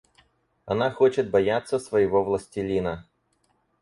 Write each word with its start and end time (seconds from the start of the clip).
Она 0.65 0.89
хочет 0.89 1.29
бояться 1.29 1.77
своего 1.77 2.23
властелина. 2.23 3.05